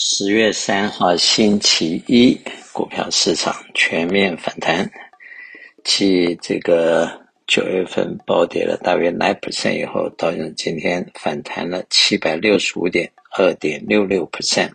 [0.00, 2.40] 十月三号星期一，
[2.72, 4.88] 股票市场全面反弹，
[5.82, 14.70] 继这个九月份暴跌了大约 nine percent 以后，到今天反弹了七百六十五点，二点六六 percent，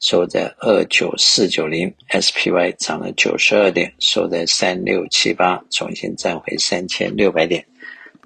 [0.00, 7.66] 收在二九四九零，SPY 涨了九十二点，收在三六七八，重新站回三千六百点，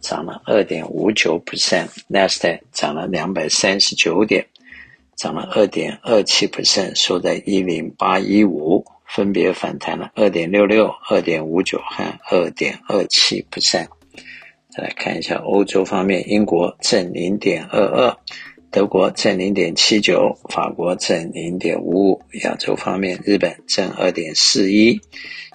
[0.00, 4.46] 涨了二点五九 percent，Nasdaq 涨了两百三十九点。
[5.16, 13.88] 涨了二点二七不善收在一零八一五，分别反弹了二点六六、二点五九和二点二七不善。
[14.70, 18.16] 再来看一下欧洲方面，英国正零点二二，
[18.70, 22.22] 德国正零点七九，法国正零点五五。
[22.42, 24.98] 亚洲方面，日本正二点四一，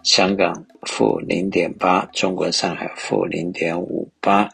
[0.03, 4.49] 香港负零点八，中国上海负零点五八。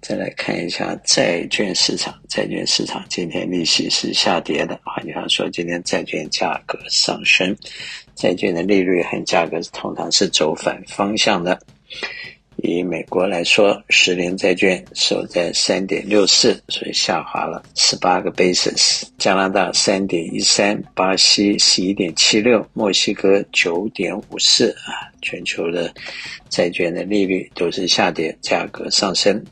[0.00, 7.54] 再来看一下债券市场，债券市场今天利息是下跌的，换句话说，今天债券价格上升，
[8.14, 11.58] 债券的利率和价格通常是走反方向的。
[12.62, 19.02] 以美国来说，十年债券守在三点六四，所以下滑了十八个 basis。
[19.18, 25.92] 加拿大三点一三，巴西十一点七六，墨西哥九点五四啊，全球的
[26.48, 29.42] 债券的利率都是下跌，价格上升。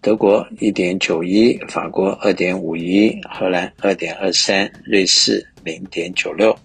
[0.00, 6.56] 德国一点九一，法国二点五一，荷兰二点二三，瑞士零点九六。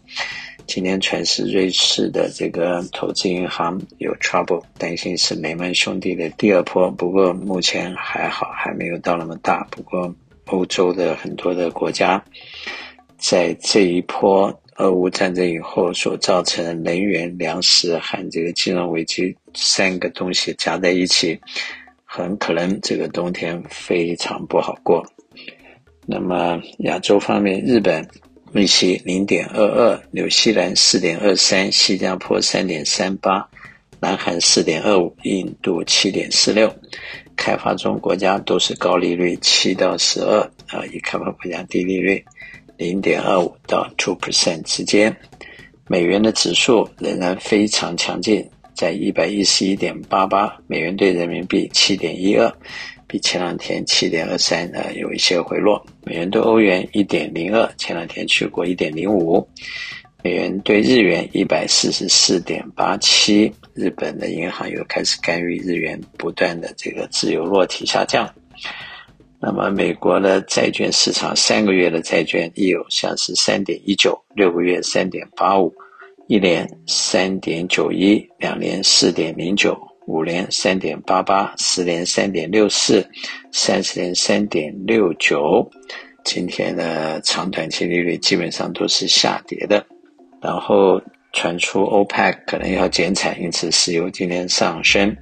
[0.67, 9.63] 今天传是瑞士的这个投资银行有 trouble，担心是雷曼兄弟的第二波，不过目前还好，还没有到那么大。
[9.71, 10.13] 不过
[10.45, 12.23] 欧洲的很多的国家，
[13.17, 21.39] 在这一波俄乌战争以后所造成的能源、粮食和这个金融危机三个东西加在一起。
[22.15, 25.03] 很可能这个冬天非常不好过。
[26.05, 28.07] 那么亚洲方面，日本
[28.51, 33.49] 利息零点二二，纽西兰四点二三，新加坡三点三八，
[33.99, 36.71] 南韩四点二五，印度七点四六。
[37.35, 42.23] 开发中国家都是高利率七到十二啊，以开发国家低利率
[42.77, 45.17] 零点二五到 two percent 之间。
[45.87, 48.47] 美元的指数仍然非常强劲。
[48.75, 52.51] 在一百一十一点八八美元兑人民币七点一二，
[53.07, 55.85] 比前两天七点二三呃有一些回落。
[56.03, 59.47] 美元兑欧元一点零二，前两天去过一点零五。
[60.23, 68.33] 美元兑日元一百四十四点八七，日本的银行又开始干预日元不断的这个自由落体下降。
[69.37, 75.73] 那么美国的债券市场三个月的债券 yield 像是三点一九，六个月三点八五。
[76.27, 83.05] 一年三点九一，两年四点零九，五年三点八八，十年三点六四，
[83.51, 85.69] 三十年三点六九。
[86.23, 89.85] 今天的长短期利率基本上都是下跌的。
[90.41, 91.01] 然后
[91.33, 95.13] 传出 OPEC 可能要减产，因此石油今天上升。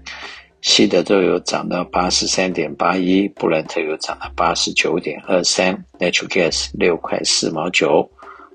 [0.61, 8.07] 西德州油涨到八十三点八一，布兰特油涨到八十九点二三，Natural Gas 六块四毛九。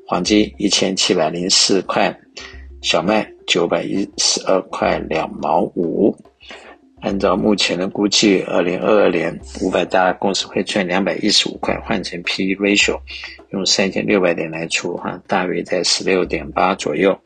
[0.07, 2.17] 黄金一千七百零四块，
[2.83, 6.17] 小麦九百一十二块两毛五。
[7.01, 12.99] 按照目前的估计，二零二二年五百大公司会赚两百一十五块，换成 P/E ratio，
[13.51, 17.17] 用三千六百点来除哈，大约在十六点八左右。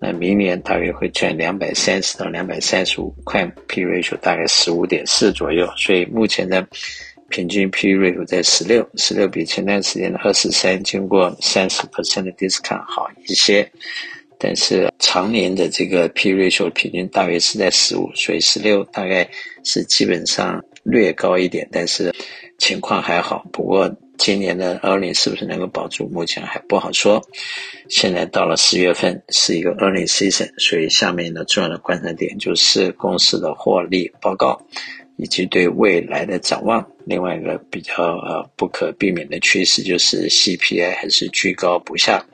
[0.00, 5.66] 那明年大约会赚两百三十到两百三十五块，P/E ratio 大概十五点四左右。
[5.76, 6.66] 所以目前的。
[7.30, 13.68] 平均 P/E ratio 在十六，十六比前段时间的二十三，经过三十 percent 的 discount 好一些，
[14.38, 19.28] 但是常年的这个 P/E ratio 平均大约是在十五，所以十六大概
[19.64, 22.14] 是基本上略高一点，但是
[22.58, 23.46] 情况还好。
[23.52, 27.22] 不过今年的 earnings 是不是能够保住，目前还不好说。
[27.88, 34.60] 现在到了十月份是一个 earnings season，所以下面的重要的观察点就是公司的获利报告。
[35.16, 42.24] 以及对未来的展望，另外一个比较呃不可避免的趋势就是 CPI 还是居高不下，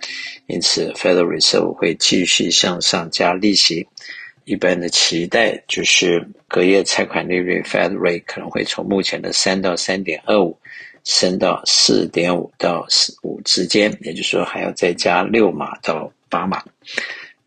[0.47, 3.87] 因此 Federal Reserve 会继续向上加利息。
[4.47, 10.59] 一般的期待就是隔夜拆款利率 Fed Rate 可能会从目前的三到三点二五
[11.05, 12.87] 升到四点五到
[13.23, 16.65] 五之间，也就是说还要再加六码到八码。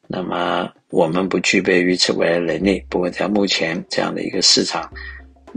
[0.08, 4.90] 那么我们不具备预测未来能力，不过在目前这样的一个市场。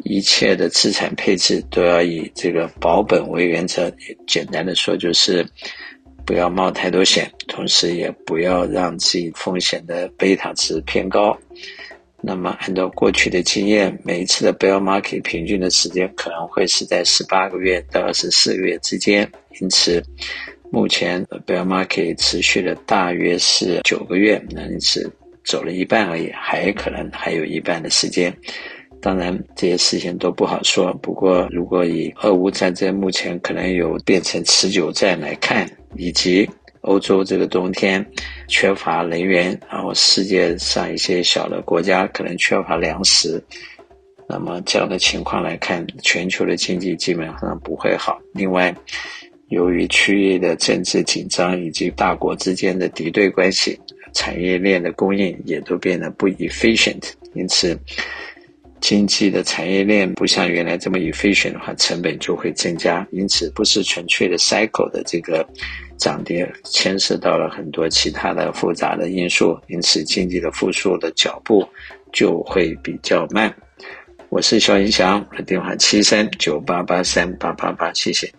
[0.04, 3.92] 一切的资产配置都要以这个保本为原则。
[4.26, 5.46] 简单的说，就是
[6.24, 11.36] 不要冒太多险，同时也不要让自己风险的贝塔值偏高。
[12.20, 19.30] 那么，按照过去的经验，每一次的 bear market 平均的时间可能会是在十八个月到二十四个月之间。
[19.60, 20.02] 因此，
[20.72, 25.08] 目前 bear market 持续了大约是九个月，那因此
[25.44, 28.34] 走了一半而已，还可能还有一半的时间。
[29.06, 30.92] 当然，这些事情都不好说。
[30.94, 35.64] 不过，如果以俄乌战争目前可能有变成持久战来看，
[35.94, 36.50] 以及
[36.80, 38.04] 欧洲这个冬天
[38.48, 43.40] 缺乏能源，然后世界上一些小的国家可能缺乏粮食，
[44.28, 48.20] 那么这样的情况来看，全球的经济基本上不会好。
[48.32, 48.74] 另外，
[49.50, 53.78] 由于区域的政治紧张以及大国之间的敌对关系，
[54.12, 57.78] 产业链的供应也都变得不 efficient，因此。
[58.80, 65.46] 经济的产业链不像原来这么 efficient 的话，成本就会增加，因此不是纯粹的 cycle 的这个
[65.96, 71.66] 涨跌，牵涉到了很多其他的复杂的因素，因此经济的复苏的脚步
[72.12, 73.52] 就会比较慢。
[74.28, 78.30] 我是肖云祥，我的电话七三九八八三八八八，谢谢。